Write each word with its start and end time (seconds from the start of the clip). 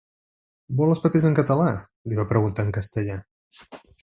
Vol 0.79 0.93
els 0.93 1.01
papers 1.03 1.27
en 1.29 1.37
català?, 1.41 1.67
li 2.09 2.19
va 2.21 2.27
preguntar 2.33 2.67
en 2.69 2.75
castellà. 2.79 3.23